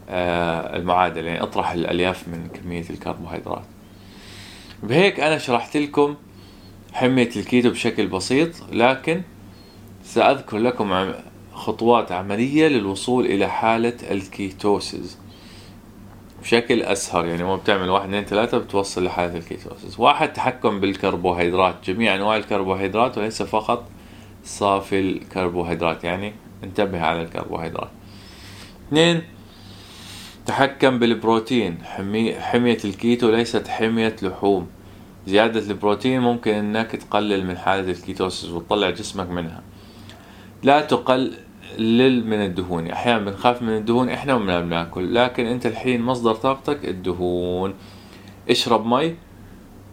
آه، 0.10 0.75
المعادلة 0.75 1.28
يعني 1.28 1.44
اطرح 1.44 1.72
الألياف 1.72 2.28
من 2.28 2.48
كمية 2.48 2.86
الكربوهيدرات. 2.90 3.66
بهيك 4.84 5.20
أنا 5.20 5.38
شرحت 5.38 5.78
لكم 5.78 6.16
حمية 6.96 7.30
الكيتو 7.36 7.70
بشكل 7.70 8.08
بسيط 8.08 8.50
لكن 8.72 9.22
سأذكر 10.04 10.58
لكم 10.58 11.14
خطوات 11.54 12.12
عملية 12.12 12.68
للوصول 12.68 13.25
إلى 13.25 13.48
حالة 13.48 13.94
ال 14.12 14.23
ketosis. 14.23 15.17
بشكل 16.42 16.82
أسهل 16.82 17.25
يعني 17.25 17.44
مو 17.44 17.56
بتعمل 17.56 17.90
واحد 17.90 18.06
اثنين 18.06 18.24
ثلاثة 18.24 18.58
بتوصل 18.58 19.04
لحالة 19.04 19.38
ال 19.38 19.44
ketosis. 19.44 20.00
واحد 20.00 20.34
تحكم 20.34 20.80
بالكربوهيدرات. 20.80 21.75
جميع 21.90 22.16
أنواع 22.16 22.38
الكربوهيدرات 22.38 23.18
وليس 23.18 23.44
فقط 23.44 23.88
صافي 24.44 25.00
الكربوهيدرات 25.00 26.04
يعني 26.04 26.34
انتبه 26.64 27.02
على 27.02 27.22
الكربوهيدرات. 27.22 27.90
اثنين 28.88 29.22
تحكم 30.46 31.00
بالبروتين. 31.00 31.78
حمية 32.40 32.78
الكيتو 32.86 33.30
ليست 33.30 33.68
حمية 33.68 34.16
لحوم. 34.22 34.68
زيادة 35.27 35.60
البروتين 35.60 36.22
ممكن 36.22 36.53
إنك 36.53 36.91
تقلل 36.91 37.46
من 37.46 37.58
حالة 37.58 37.91
ال 37.91 37.99
ketosis 37.99 38.50
وتطلع 38.50 38.89
جسمك 38.89 39.29
منها. 39.29 39.62
لا 40.63 40.82
تقلل 40.82 42.27
من 42.27 42.46
الدهون. 42.46 42.88
أحيانا 42.88 43.20
بنخاف 43.20 43.62
من 43.62 43.77
الدهون 43.77 44.10
إحنا 44.10 44.34
وما 44.34 44.62
بناكل. 44.62 45.15
لكن 45.15 45.46
أنت 45.46 45.65
الحين 45.65 46.01
مصدر 46.01 46.36
طاقتك 46.36 46.86
الدهون. 46.86 47.74
اشرب 48.50 48.86
مي 48.86 49.15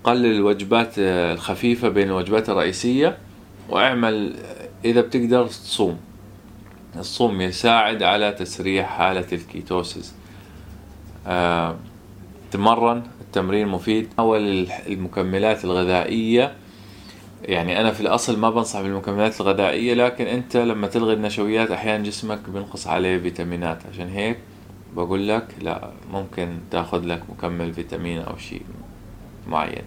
قلل 0.04 0.26
الوجبات 0.26 0.94
الخفيفة 0.98 1.88
بين 1.88 2.08
الوجبات 2.08 2.50
الرئيسية 2.50 3.18
واعمل 3.68 4.36
إذا 4.84 5.00
بتقدر 5.00 5.46
تصوم. 5.46 5.98
الصوم 6.96 7.40
يساعد 7.40 8.02
على 8.02 8.32
تسريع 8.32 8.86
حالة 8.86 9.26
ال 9.32 9.41
ketosis. 9.41 10.14
آه 11.26 11.76
تمرن 12.50 13.02
التمرين 13.32 13.68
مفيد. 13.68 14.08
أول 14.18 14.66
المكملات 14.86 15.64
الغذائية. 15.64 16.52
يعني 17.42 17.80
أنا 17.80 17.92
في 17.92 18.00
الأصل 18.00 18.38
ما 18.38 18.50
بنصح 18.50 18.80
بالمكملات 18.80 19.40
الغذائية 19.40 19.94
لكن 19.94 20.26
أنت 20.26 20.56
لما 20.56 20.86
تلغي 20.86 21.14
النشويات 21.14 21.70
أحيانا 21.70 22.04
جسمك 22.04 22.38
بينقص 22.48 22.86
عليه 22.86 23.18
فيتامينات. 23.18 23.78
عشان 23.92 24.08
هيك 24.08 24.38
بقول 24.96 25.28
لك 25.28 25.46
لا 25.62 25.90
ممكن 26.12 26.48
تأخذ 26.70 27.04
لك 27.06 27.22
مكمل 27.30 27.72
فيتامين 27.72 28.18
أو 28.18 28.36
شيء 28.36 28.62
معين. 29.46 29.82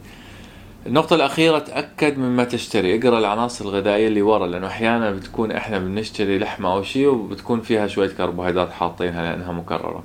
النقطة 0.88 1.16
الأخيرة 1.16 1.60
تأكد 1.60 2.18
مما 2.18 2.44
تشتري. 2.44 3.00
اقرأ 3.00 3.20
العناصر 3.20 3.66
الغذائية 3.66 4.08
اللي 4.08 4.22
ورا 4.22 4.48
لأنه 4.48 4.68
أحيانا 4.68 5.12
بتكون 5.12 5.52
إحنا 5.52 5.80
بنشتري 5.80 6.40
لحمة 6.40 6.74
أو 6.74 6.84
شيء 6.84 7.08
وبتكون 7.08 7.62
فيها 7.62 7.88
شوية 7.88 8.10
كربوهيدرات 8.10 8.72
حاطينها 8.72 9.22
لأنها 9.24 9.52
مكررة. 9.52 10.04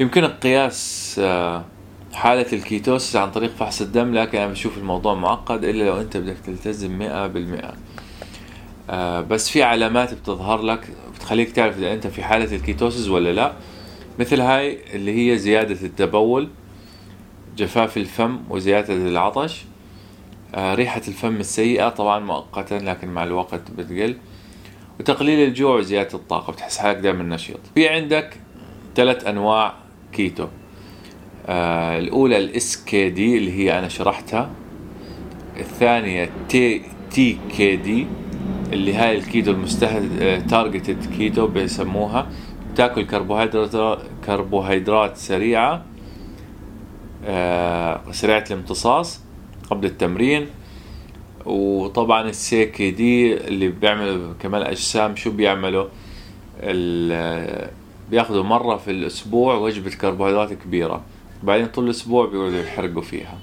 يمكنك 0.00 0.30
قياس 0.30 1.16
آه، 1.24 1.64
حالة 2.12 2.46
ال 2.52 2.60
ketosis 2.60 3.16
عن 3.16 3.30
طريق 3.30 3.50
فحص 3.50 3.80
الدم 3.80 4.14
لكن 4.14 4.38
أنا 4.38 4.46
بشوف 4.46 4.78
الموضوع 4.78 5.14
معقد 5.14 5.64
إلا 5.64 5.84
لو 5.84 6.00
أنت 6.00 6.16
بدك 6.16 6.36
تلتزم 6.46 6.98
مئة 6.98 7.26
بالمئة. 7.26 7.74
آه، 8.90 9.20
بس 9.20 9.48
في 9.50 9.62
علامات 9.62 10.14
بتظهر 10.14 10.62
لك 10.62 10.88
بتخليك 11.14 11.52
تعرف 11.52 11.78
إذا 11.78 11.92
أنت 11.92 12.06
في 12.06 12.22
حالة 12.22 12.56
ال 12.56 12.62
ketosis 12.62 13.08
ولا 13.08 13.32
لا. 13.32 13.52
مثل 14.18 14.40
هاي 14.40 14.78
اللي 14.94 15.32
هي 15.32 15.38
زيادة 15.38 15.86
التبول 15.86 16.48
جفاف 17.56 17.96
الفم 17.96 18.40
وزيادة 18.50 18.94
العطش. 18.94 19.64
آه، 20.54 20.74
ريحة 20.74 21.02
الفم 21.08 21.36
السيئة 21.36 21.88
طبعا 21.88 22.18
مؤقتا 22.18 22.74
لكن 22.74 23.08
مع 23.08 23.24
الوقت 23.24 23.70
بتقل. 23.70 24.16
وتقليل 25.00 25.48
الجوع 25.48 25.76
وزيادة 25.76 26.14
الطاقة 26.14 26.52
بتحس 26.52 26.78
حالك 26.78 26.96
دائما 26.96 27.22
نشيط. 27.22 27.60
في 27.74 27.88
عندك 27.88 28.36
ثلاث 28.96 29.26
أنواع 29.26 29.74
كيتو. 30.12 30.46
آه 31.46 31.98
الأولى 31.98 32.38
ال 32.38 32.84
SKD 32.84 33.38
اللي 33.38 33.52
هي 33.52 33.78
أنا 33.78 33.88
شرحتها. 33.88 34.50
الثانية 35.56 36.30
T 36.48 36.82
TKD 37.10 38.06
اللي 38.72 38.94
هاي 38.94 39.18
الكيتو 39.18 39.50
المستهدف 39.50 40.42
targeted 40.50 41.16
keto 41.18 41.46
بيسموها. 41.46 42.26
تاكل 42.76 43.06
كربوهيدرات 43.06 43.98
كربوهيدرات 44.26 45.16
سريعة 45.16 45.84
آه 47.26 48.00
سريعة 48.10 48.44
الامتصاص 48.50 49.20
قبل 49.70 49.86
التمرين. 49.86 50.46
وطبعا 51.46 52.28
ال 52.28 52.66
CKD 52.66 53.34
اللي 53.36 53.68
بيعملوا 53.68 54.32
كمال 54.40 54.62
أجسام 54.62 55.16
شو 55.16 55.30
بيعملوا؟ 55.30 55.86
بياخذوا 58.10 58.42
مرة 58.42 58.76
في 58.76 58.90
الأسبوع 58.90 59.54
وجبة 59.54 59.90
كربوهيدرات 59.90 60.52
كبيرة. 60.52 61.02
بعدين 61.42 61.66
طول 61.66 61.84
الأسبوع 61.84 62.26
بيقعدوا 62.26 62.58
يحرقوا 62.58 63.02
فيها. 63.02 63.38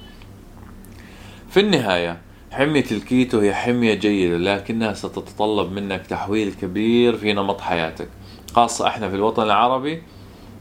في 1.49 1.59
النهاية 1.59 2.21
حمية 2.51 2.85
الكيتو 2.91 3.39
هي 3.39 3.53
حمية 3.53 3.93
جيدة 3.93 4.37
لكنها 4.37 4.93
ستتطلب 4.93 5.71
منك 5.71 6.07
تحويل 6.07 6.53
كبير 6.53 7.17
في 7.17 7.33
نمط 7.33 7.61
حياتك. 7.61 8.09
خاصة 8.53 8.87
إحنا 8.87 9.09
في 9.09 9.15
الوطن 9.15 9.43
العربي 9.43 10.03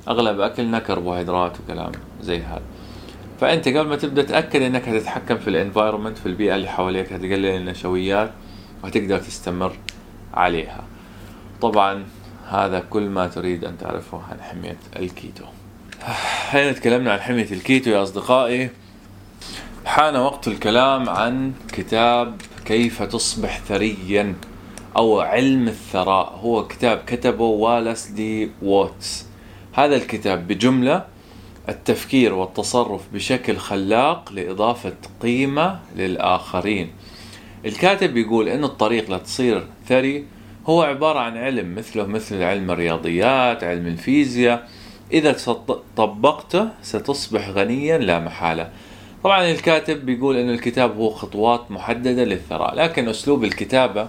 أغلب 0.08 0.40
اكلنا 0.40 0.78
كربوهيدرات 0.78 1.60
وكلام 1.60 1.92
زي 2.20 2.38
هذا. 2.38 2.62
فأنت 3.40 3.68
قبل 3.68 3.88
ما 3.88 3.96
تبدأ 3.96 4.22
تأكد 4.22 4.62
إنك 4.62 4.88
هتتحكم 4.88 5.38
في 5.38 5.48
ال 5.48 5.54
environment 5.54 6.18
في 6.18 6.26
البيئة 6.26 6.54
اللي 6.54 6.68
حواليك 6.68 7.12
هتقلل 7.12 7.46
النشويات 7.46 8.32
وهتقدر 8.84 9.18
تستمر 9.18 9.72
عليها. 10.34 10.84
طبعا 11.60 12.04
هذا 12.48 12.80
كل 12.80 13.02
ما 13.02 13.26
تريد 13.26 13.64
أن 13.64 13.78
تعرفه 13.78 14.22
عن 14.30 14.40
حمية 14.40 14.78
الكيتو. 14.96 15.44
هنا 16.02 16.72
تكلمنا 16.72 17.12
عن 17.12 17.20
حمية 17.20 17.46
الكيتو 17.52 17.90
يا 17.90 18.02
أصدقائي. 18.02 18.70
حان 19.86 20.16
وقت 20.16 20.48
الكلام 20.48 21.08
عن 21.08 21.52
كتاب 21.72 22.40
كيف 22.64 23.02
تصبح 23.02 23.58
ثريا 23.58 24.34
أو 24.96 25.20
علم 25.20 25.68
الثراء. 25.68 26.38
هو 26.42 26.66
كتاب 26.66 27.02
كتبه 27.06 27.44
والاس 27.44 28.06
دي 28.06 28.50
واتلز 28.62 29.26
هذا 29.72 29.96
الكتاب 29.96 30.48
بجملة 30.48 31.04
التفكير 31.68 32.34
والتصرف 32.34 33.02
بشكل 33.12 33.56
خلاق 33.56 34.32
لإضافة 34.32 34.96
قيمة 35.22 35.80
للآخرين. 35.96 36.90
الكاتب 37.66 38.16
يقول 38.16 38.48
أن 38.48 38.64
الطريق 38.64 39.10
لتصير 39.10 39.66
ثري 39.88 40.24
هو 40.66 40.82
عبارة 40.82 41.18
عن 41.18 41.36
علم 41.36 41.74
مثله 41.74 42.06
مثل 42.06 42.42
علم 42.42 42.70
الرياضيات 42.70 43.64
علم 43.64 43.86
الفيزياء 43.86 44.68
إذا 45.12 45.36
طبقته 45.96 46.68
ستصبح 46.82 47.48
غنيا 47.48 47.98
لا 47.98 48.20
محالة. 48.20 48.70
طبعا 49.24 49.50
الكاتب 49.50 50.06
بيقول 50.06 50.36
أن 50.36 50.50
الكتاب 50.50 50.96
هو 50.96 51.10
خطوات 51.10 51.70
محددة 51.70 52.24
للثراء 52.24 52.74
لكن 52.74 53.08
أسلوب 53.08 53.44
الكتابة 53.44 54.08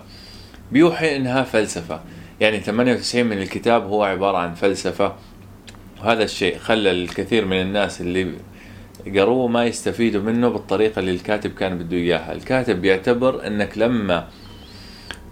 بيوحي 0.71 1.15
أنها 1.15 1.43
فلسفة. 1.43 2.01
يعني 2.39 2.59
98 2.59 3.25
من 3.25 3.37
الكتاب 3.37 3.87
هو 3.87 4.03
عبارة 4.03 4.37
عن 4.37 4.53
فلسفة 4.53 5.15
وهذا 6.01 6.23
الشيء 6.23 6.57
خلى 6.57 6.91
الكثير 6.91 7.45
من 7.45 7.61
الناس 7.61 8.01
اللي 8.01 8.33
قروه 9.15 9.47
ما 9.47 9.65
يستفيدوا 9.65 10.21
منه 10.21 10.49
بالطريقة 10.49 10.99
اللي 10.99 11.11
الكاتب 11.11 11.53
كان 11.53 11.77
بده 11.77 11.97
إياها. 11.97 12.31
الكاتب 12.31 12.81
بيعتبر 12.81 13.47
أنك 13.47 13.77
لما 13.77 14.27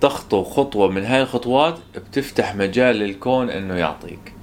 تخطو 0.01 0.43
خطوة 0.43 0.87
من 0.89 1.03
هاي 1.05 1.21
الخطوات 1.21 1.77
بتفتح 1.95 2.55
مجال 2.55 2.95
للكون 2.95 3.49
أنه 3.49 3.73
يعطيك. 3.73 4.36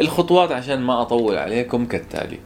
الخطوات 0.00 0.52
عشان 0.52 0.80
ما 0.80 1.02
أطول 1.02 1.36
عليكم 1.36 1.84
كالتالي. 1.84 2.38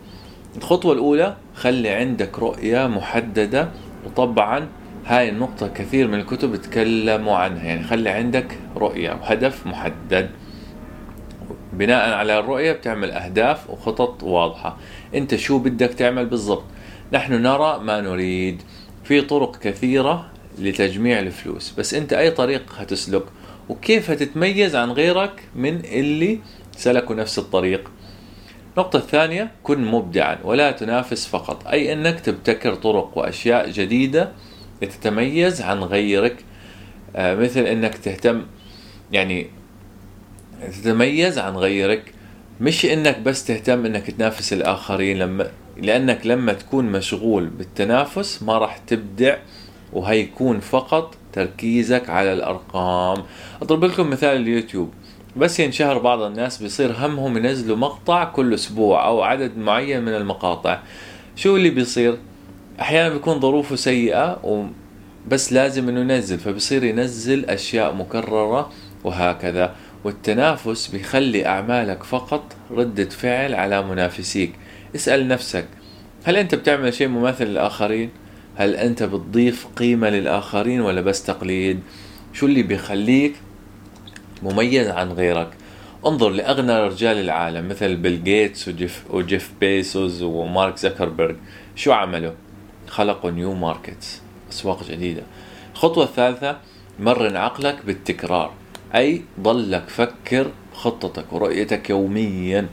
الخطوة 0.57 0.93
الأولى 0.93 1.37
خلي 1.55 1.89
عندك 1.89 2.39
رؤية 2.39 2.87
محددة 2.87 3.69
وطبعا 4.07 4.69
هاي 5.07 5.29
النقطة 5.29 5.69
كثير 5.69 6.09
من 6.09 6.15
الكتب 6.21 6.57
تكلموا 6.57 7.37
عنها. 7.37 7.65
يعني 7.65 7.85
خلي 7.85 8.11
عندك 8.11 8.59
رؤية 8.77 9.11
وهدف 9.11 9.67
محدد. 9.67 10.31
بناء 11.73 12.15
على 12.15 12.39
الرؤية 12.39 12.73
بتعمل 12.73 13.11
أهداف 13.11 13.71
وخطط 13.71 14.23
واضحة. 14.23 14.77
أنت 15.15 15.35
شو 15.35 15.59
بدك 15.59 15.89
تعمل 15.91 16.27
بالضبط؟ 16.27 16.65
نحن 17.13 17.43
نرى 17.43 17.79
ما 17.79 18.01
نريد. 18.01 18.63
في 19.05 19.21
طرق 19.21 19.57
كثيرة 19.59 20.27
لتجميع 20.59 21.19
الفلوس 21.19 21.75
بس 21.79 21.95
أنت 21.95 22.13
أي 22.13 22.31
طريق 22.31 22.63
هتسلك؟ 22.77 23.23
وكيف 23.69 24.11
هتتميز 24.11 24.77
عن 24.77 24.91
غيرك 24.91 25.43
من 25.57 25.81
اللي 25.85 26.39
سلكوا 26.77 27.17
نفس 27.17 27.39
الطريق. 27.39 27.91
النقطة 28.77 28.97
الثانية 28.97 29.51
كن 29.63 29.85
مبدعا 29.85 30.39
ولا 30.45 30.71
تنافس 30.71 31.27
فقط. 31.27 31.67
أي 31.67 31.93
أنك 31.93 32.21
تبتكر 32.21 32.75
طرق 32.75 33.19
وأشياء 33.19 33.71
جديدة 33.71 34.33
لتتميز 34.83 35.63
عن 35.63 35.79
غيرك. 35.79 36.45
آه، 37.17 37.35
مثل 37.35 37.61
أنك 37.61 37.99
تهتم 37.99 38.43
يعني 39.13 39.47
تتميز 40.61 41.39
عن 41.39 41.57
غيرك. 41.57 42.15
مش 42.61 42.87
أنك 42.87 43.19
بس 43.19 43.45
تهتم 43.45 43.87
أنك 43.87 44.11
تنافس 44.11 44.53
الآخرين 44.53 45.19
لما 45.19 45.51
لأنك 45.77 46.27
لما 46.27 46.53
تكون 46.53 46.85
مشغول 46.85 47.47
بالتنافس 47.47 48.43
ما 48.43 48.59
راح 48.59 48.79
تبدع 48.79 49.37
وهيكون 49.93 50.61
فقط 50.61 51.15
تركيزك 51.33 52.11
على 52.11 52.33
الأرقام. 52.33 53.25
أضرب 53.63 53.85
لكم 53.85 54.11
مثال 54.11 54.37
اليوتيوب. 54.37 54.93
بس 55.37 55.61
ينشهر 55.61 55.99
بعض 55.99 56.23
الناس 56.23 56.63
بيصير 56.63 56.93
همهم 56.99 57.37
ينزلوا 57.37 57.77
مقطع 57.77 58.25
كل 58.25 58.55
أسبوع 58.55 59.07
أو 59.07 59.23
عدد 59.23 59.59
معين 59.59 60.03
من 60.03 60.15
المقاطع 60.15 60.79
شو 61.37 61.57
اللي 61.57 61.71
بيصير 61.71 62.19
أحيانا 62.81 63.09
بيكون 63.09 63.41
ظروفه 63.41 63.77
سيئة 63.77 64.41
بس 65.29 65.53
لازم 65.53 65.89
إنه 65.89 66.01
ينزل 66.01 66.39
فبصير 66.39 66.85
ينزل 66.85 67.45
أشياء 67.45 67.95
مكررة 67.95 68.71
وهكذا 69.05 69.75
والتنافس 70.05 70.87
بيخلي 70.87 71.47
أعمالك 71.47 72.03
فقط 72.03 72.43
ردة 72.71 73.05
فعل 73.05 73.55
على 73.55 73.83
منافسيك 73.83 74.53
اسأل 74.95 75.29
نفسك 75.29 75.67
هل 76.25 76.37
أنت 76.37 76.55
بتعمل 76.55 76.95
شيء 76.95 77.09
مماثل 77.09 77.45
للآخرين؟ 77.45 78.11
هل 78.57 78.77
أنت 78.77 79.03
بتضيف 79.03 79.67
قيمة 79.77 80.11
للآخرين 80.11 80.81
ولا 80.81 81.01
بس 81.01 81.23
تقليد؟ 81.23 81.81
شو 82.33 82.47
اللي 82.47 82.63
بيخليك 82.63 83.35
مميز 84.45 84.89
عن 84.89 85.13
غيرك؟ 85.13 85.51
انظر 86.07 86.31
لأغنى 86.31 86.81
رجال 86.81 87.17
العالم 87.17 87.69
مثل 87.69 87.97
بيل 87.97 88.25
جيتس 88.25 88.69
وجيف, 88.69 89.05
وجيف 89.11 89.53
بيسوس 89.61 90.23
ومارك 90.23 90.77
زكربرج 90.77 91.37
شو 91.77 91.93
عملوا؟ 91.93 92.33
خلقوا 92.89 93.31
new 93.31 93.55
markets 93.55 94.23
أسواق 94.53 94.85
جديدة. 94.85 95.23
الخطوة 95.73 96.05
الثالثة 96.05 96.57
مرن 96.99 97.37
عقلك 97.37 97.77
بالتكرار 97.87 98.53
أي 98.95 99.23
ضلك 99.41 99.89
فكر 99.89 100.51
خطتك 100.75 101.33
ورؤيتك 101.33 101.91
يوميا. 101.91 102.67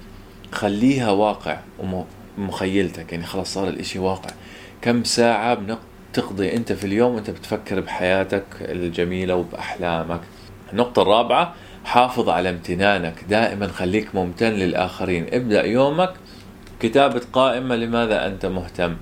خليها 0.51 1.11
واقع 1.11 1.59
ومخيلتك 2.37 3.13
يعني 3.13 3.25
خلاص 3.25 3.53
صار 3.53 3.67
الإشي 3.67 3.99
واقع. 3.99 4.29
كم 4.81 5.03
ساعة 5.03 5.77
بتقضي 6.11 6.53
أنت 6.53 6.73
في 6.73 6.83
اليوم 6.83 7.15
وأنت 7.15 7.29
بتفكر 7.29 7.79
بحياتك 7.79 8.45
الجميلة 8.61 9.35
وبأحلامك؟ 9.35 10.21
النقطة 10.71 11.01
الرابعة 11.01 11.53
حافظ 11.85 12.29
على 12.29 12.49
امتنانك 12.49 13.23
دائما 13.29 13.67
خليك 13.67 14.15
ممتن 14.15 14.51
للآخرين. 14.51 15.25
ابدأ 15.33 15.65
يومك 15.65 16.13
كتابة 16.79 17.21
قائمة 17.33 17.75
لماذا 17.75 18.27
أنت 18.27 18.45
مهتم. 18.45 18.95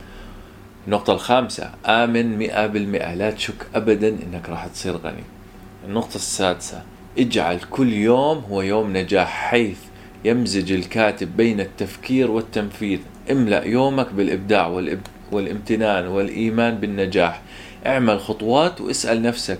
النقطة 0.88 1.13
الخامسة 1.13 1.71
آمن 1.86 2.38
مئة 2.38 2.67
بالمئة 2.67 3.13
لا 3.13 3.32
تشك 3.32 3.67
أبدا 3.75 4.08
أنك 4.08 4.49
راح 4.49 4.67
تصير 4.67 4.97
غني. 4.97 5.23
النقطة 5.88 6.15
السادسة 6.15 6.84
اجعل 7.19 7.60
كل 7.60 7.93
يوم 7.93 8.38
هو 8.51 8.62
يوم 8.62 8.97
نجاح 8.97 9.49
حيث 9.49 9.77
يمزج 10.25 10.71
الكاتب 10.71 11.38
بين 11.38 11.60
التفكير 11.60 12.32
والتنفيذ. 12.32 12.99
املأ 13.32 13.63
يومك 13.63 14.13
بالإبداع 14.13 14.67
والامتنان 15.32 16.08
والإيمان 16.08 16.75
بالنجاح. 16.75 17.41
اعمل 17.86 18.19
خطوات 18.19 18.82
واسأل 18.82 19.21
نفسك 19.21 19.60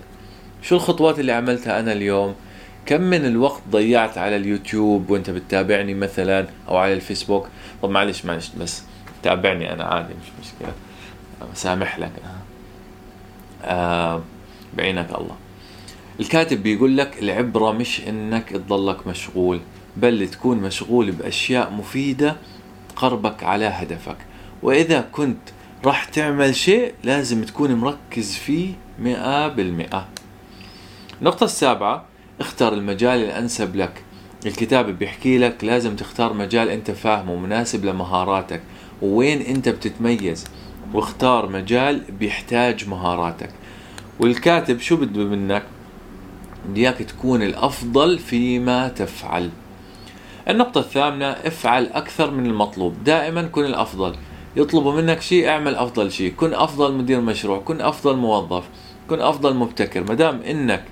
شو 0.62 0.76
الخطوات 0.76 1.20
اللي 1.20 1.32
عملتها 1.32 1.80
أنا 1.80 1.92
اليوم؟ 1.92 2.36
كم 2.86 3.02
من 3.02 3.26
الوقت 3.26 3.62
ضيعت 3.70 4.18
على 4.18 4.36
اليوتيوب 4.36 5.10
وأنت 5.10 5.30
بتتابعني 5.30 5.94
مثلا 5.94 6.48
أو 6.68 6.78
على 6.78 6.94
الفيسبوك؟ 6.94 7.48
طب 7.82 7.90
معلش 7.90 8.26
معلش 8.26 8.50
بس 8.60 8.84
تابعني 9.24 9.74
أنا 9.74 9.84
عادي 9.84 10.14
مش 10.14 10.46
مشكلة. 10.48 10.74
سامح 11.54 12.00
لك. 12.00 12.12
آه 13.64 14.22
بعينك 14.78 15.10
الله. 15.10 15.36
الكاتب 16.20 16.64
بيقول 16.64 16.98
لك 16.98 17.20
العبرة 17.22 17.72
مش 17.72 18.02
إنك 18.08 18.50
تضلك 18.50 19.08
مشغول 19.08 19.60
بل 19.98 20.28
تكون 20.28 20.58
مشغول 20.58 21.12
بأشياء 21.12 21.72
مفيدة 21.72 22.36
تقربك 22.96 23.44
على 23.44 23.66
هدفك. 23.66 24.18
وإذا 24.64 25.02
كنت 25.12 25.40
راح 25.86 26.04
تعمل 26.06 26.56
شيء 26.56 26.94
لازم 27.04 27.44
تكون 27.44 27.74
مركز 27.74 28.36
فيه 28.36 28.74
مئة 29.00 29.48
بالمئة. 29.48 30.08
النقطة 31.20 31.44
السابعة 31.44 32.06
اختر 32.40 32.74
المجال 32.74 33.24
الأنسب 33.24 33.76
لك. 33.76 34.04
الكتاب 34.46 34.86
بيحكي 35.00 35.38
لك 35.38 35.64
لازم 35.64 35.96
تختار 35.96 36.34
مجال 36.34 36.70
أنت 36.70 36.92
فاهمه 36.92 37.36
مناسب 37.36 37.86
لمهاراتك 37.86 38.62
ووين 39.02 39.42
أنت 39.42 39.70
بتتميز 39.70 40.48
واختار 40.94 41.50
مجال 41.50 42.02
بيحتاج 42.20 42.90
مهاراتك. 42.90 43.50
والكاتب 44.20 44.80
شو 44.80 44.96
بده 44.96 45.24
منك؟ 45.24 45.64
بدياك 46.70 46.98
تكون 46.98 47.44
الأفضل 47.44 48.20
فيما 48.20 48.88
تفعل. 48.88 49.50
النقطة 50.50 50.80
الثامنة 50.80 51.26
افعل 51.26 51.86
أكثر 51.94 52.32
من 52.32 52.46
المطلوب. 52.46 53.04
دائما 53.04 53.44
كن 53.44 53.66
الأفضل. 53.66 54.16
يطلبوا 54.56 55.02
منك 55.02 55.22
شيء 55.22 55.50
اعمل 55.50 55.76
أفضل 55.76 56.12
شيء. 56.12 56.34
كن 56.38 56.54
أفضل 56.54 56.94
مدير 56.94 57.22
مشروع 57.22 57.60
كن 57.60 57.82
أفضل 57.82 58.16
موظف 58.16 58.64
كن 59.10 59.22
أفضل 59.22 59.56
مبتكر. 59.56 60.04
مدام 60.12 60.42
إنك 60.42 60.84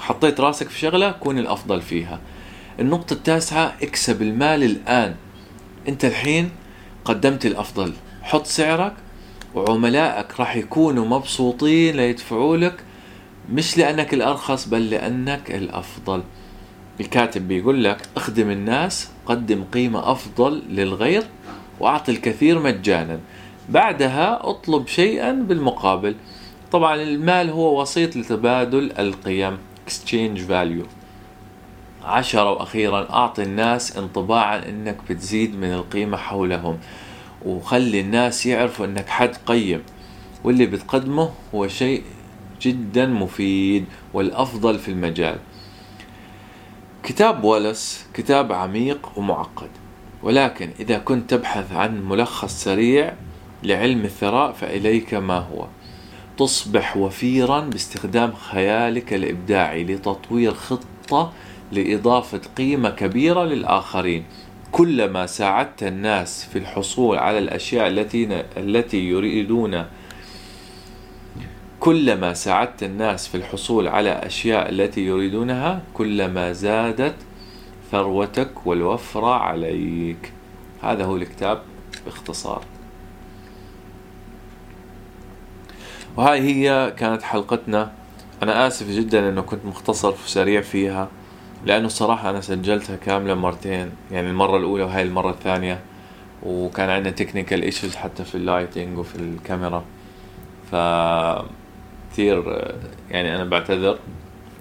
حطيت 0.00 0.40
راسك 0.40 0.68
في 0.68 0.78
شغلة 0.78 1.10
كون 1.10 1.38
الأفضل 1.38 1.82
فيها. 1.82 2.20
النقطة 2.80 3.14
التاسعة 3.14 3.74
اكسب 3.82 4.22
المال 4.22 4.62
الآن. 4.62 5.14
أنت 5.88 6.04
الحين 6.04 6.50
قدمت 7.04 7.46
الأفضل. 7.46 7.92
حط 8.22 8.46
سعرك 8.46 8.92
وعملائك 9.54 10.40
راح 10.40 10.56
يكونوا 10.56 11.06
مبسوطين 11.06 11.96
ليدفعوا 11.96 12.56
لك. 12.56 12.74
مش 13.52 13.78
لأنك 13.78 14.14
الأرخص 14.14 14.68
بل 14.68 14.90
لأنك 14.90 15.50
الأفضل. 15.50 16.22
الكاتب 17.00 17.48
بيقول 17.48 17.84
لك 17.84 17.98
اخدم 18.16 18.50
الناس 18.50 19.10
قدم 19.26 19.64
قيمة 19.64 20.12
أفضل 20.12 20.62
للغير 20.68 21.22
وأعطي 21.80 22.12
الكثير 22.12 22.58
مجانا. 22.58 23.20
بعدها 23.68 24.50
اطلب 24.50 24.86
شيئا 24.86 25.32
بالمقابل. 25.32 26.14
طبعا 26.72 26.94
المال 26.94 27.50
هو 27.50 27.80
وسيط 27.80 28.16
لتبادل 28.16 28.92
القيم. 28.98 29.58
Exchange 29.86 30.40
value. 30.48 30.86
عشرة 32.04 32.50
وأخيرا 32.50 33.10
أعطي 33.10 33.42
الناس 33.42 33.96
انطباعا 33.96 34.68
أنك 34.68 34.96
بتزيد 35.10 35.56
من 35.56 35.72
القيمة 35.72 36.16
حولهم. 36.16 36.78
وخلي 37.44 38.00
الناس 38.00 38.46
يعرفوا 38.46 38.86
أنك 38.86 39.08
حد 39.08 39.36
قيم. 39.46 39.82
واللي 40.44 40.66
بتقدمه 40.66 41.30
هو 41.54 41.68
شيء 41.68 42.02
جدا 42.62 43.06
مفيد 43.06 43.84
والأفضل 44.14 44.78
في 44.78 44.90
المجال. 44.90 45.38
كتاب 47.02 47.44
ولس 47.44 48.06
كتاب 48.14 48.52
عميق 48.52 49.08
ومعقد. 49.16 49.70
ولكن 50.22 50.70
إذا 50.80 50.98
كنت 50.98 51.30
تبحث 51.30 51.72
عن 51.72 52.08
ملخص 52.08 52.64
سريع 52.64 53.14
لعلم 53.62 54.04
الثراء 54.04 54.52
فإليك 54.52 55.14
ما 55.14 55.38
هو. 55.38 55.66
تصبح 56.38 56.96
وفيرا 56.96 57.60
باستخدام 57.60 58.32
خيالك 58.32 59.14
الإبداعي 59.14 59.84
لتطوير 59.84 60.54
خطة 60.54 61.32
لإضافة 61.72 62.40
قيمة 62.56 62.90
كبيرة 62.90 63.44
للآخرين. 63.44 64.24
كلما 64.72 65.26
ساعدت 65.26 65.82
الناس 65.82 66.44
في 66.44 66.58
الحصول 66.58 67.18
على 67.18 67.38
الأشياء 67.38 67.88
التي 67.88 68.44
التي 68.56 69.08
يريدون 69.08 69.84
كلما 71.80 72.34
ساعدت 72.34 72.82
الناس 72.82 73.28
في 73.28 73.34
الحصول 73.34 73.88
على 73.88 74.10
أشياء 74.10 74.68
التي 74.68 75.00
يريدونها 75.00 75.82
كلما 75.94 76.52
زادت 76.52 77.14
ثروتك 77.92 78.66
والوفرة 78.66 79.34
عليك. 79.34 80.32
هذا 80.82 81.04
هو 81.04 81.16
الكتاب 81.16 81.62
باختصار. 82.04 82.62
وهاي 86.16 86.40
هي 86.40 86.94
كانت 86.96 87.22
حلقتنا. 87.22 87.92
أنا 88.42 88.66
آسف 88.66 88.90
جدا 88.90 89.28
أنه 89.28 89.42
كنت 89.42 89.64
مختصر 89.64 90.14
وسريع 90.24 90.60
فيها 90.60 91.08
لأنه 91.64 91.86
الصراحة 91.86 92.30
أنا 92.30 92.40
سجلتها 92.40 92.96
كاملة 92.96 93.34
مرتين 93.34 93.90
يعني 94.10 94.30
المرة 94.30 94.56
الأولى 94.56 94.82
وهاي 94.82 95.02
المرة 95.02 95.30
الثانية 95.30 95.80
وكان 96.42 96.90
عندنا 96.90 97.12
technical 97.12 97.62
issues 97.62 97.96
حتى 97.96 98.24
في 98.24 98.34
ال 98.34 98.41
lighting 98.41 98.98
وفي 98.98 99.16
الكاميرا. 99.16 99.84
ف 100.72 100.76
كثير 102.12 102.64
يعني 103.10 103.36
أنا 103.36 103.44
بعتذر 103.44 103.98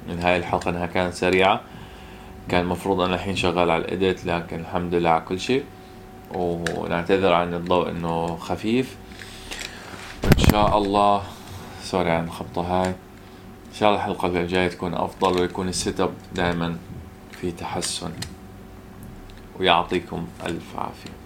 من 0.09 0.19
هاي 0.19 0.37
الحلقة 0.37 0.69
أنها 0.69 0.85
كانت 0.85 1.13
سريعة. 1.13 1.61
كان 2.49 2.61
المفروض 2.61 3.01
أنا 3.01 3.15
الحين 3.15 3.35
شغال 3.35 3.71
على 3.71 3.85
ال 3.85 3.93
edit 3.93 4.25
لكن 4.25 4.59
الحمد 4.59 4.93
لله 4.95 5.09
على 5.09 5.21
كل 5.21 5.39
شيء. 5.39 5.63
ونعتذر 6.33 7.33
عن 7.33 7.53
الضوء 7.53 7.89
إنه 7.89 8.35
خفيف. 8.35 8.95
وإن 10.23 10.37
شاء 10.51 10.77
الله 10.77 11.21
sorry 11.95 12.11
عن 12.11 12.23
الخبطة 12.23 12.61
هاي. 12.61 12.89
إن 12.89 13.73
شاء 13.73 13.89
الله 13.89 14.01
الحلقة 14.01 14.27
الجاية 14.27 14.67
تكون 14.67 14.93
أفضل 14.93 15.41
ويكون 15.41 15.67
ال 15.67 15.99
setup 15.99 16.13
دائما 16.33 16.77
في 17.31 17.51
تحسن. 17.51 18.11
ويعطيكم 19.59 20.27
ألف 20.45 20.75
عافية. 20.77 21.24